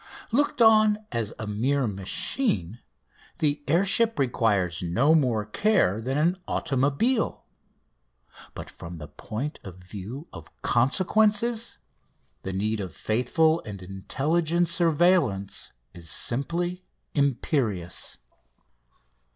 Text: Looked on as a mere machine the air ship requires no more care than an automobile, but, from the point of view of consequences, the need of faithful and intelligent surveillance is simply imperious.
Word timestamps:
Looked 0.31 0.63
on 0.63 1.05
as 1.11 1.31
a 1.37 1.45
mere 1.45 1.85
machine 1.85 2.79
the 3.37 3.63
air 3.67 3.85
ship 3.85 4.17
requires 4.17 4.81
no 4.81 5.13
more 5.13 5.45
care 5.45 6.01
than 6.01 6.17
an 6.17 6.39
automobile, 6.47 7.43
but, 8.55 8.67
from 8.67 8.97
the 8.97 9.07
point 9.07 9.59
of 9.63 9.77
view 9.77 10.27
of 10.33 10.47
consequences, 10.63 11.77
the 12.41 12.51
need 12.51 12.79
of 12.79 12.95
faithful 12.95 13.61
and 13.63 13.83
intelligent 13.83 14.69
surveillance 14.69 15.71
is 15.93 16.09
simply 16.09 16.83
imperious. 17.13 18.17